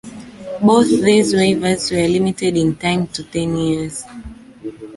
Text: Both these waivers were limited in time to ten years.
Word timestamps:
Both 0.63 0.89
these 0.89 1.31
waivers 1.35 1.91
were 1.91 2.07
limited 2.07 2.57
in 2.57 2.75
time 2.75 3.05
to 3.09 3.23
ten 3.23 3.55
years. 3.55 4.03